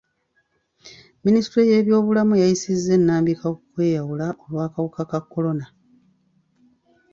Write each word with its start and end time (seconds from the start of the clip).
Minisitule 1.23 1.63
y'ebyobulamu 1.71 2.33
yayisizza 2.41 2.91
ennambika 2.97 3.45
ku 3.55 3.61
kweyawula 3.71 4.27
olw'akawuka 4.43 5.01
ka 5.11 5.19
kolona. 5.31 5.65